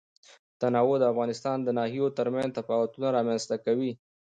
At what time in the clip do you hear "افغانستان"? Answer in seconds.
1.13-1.57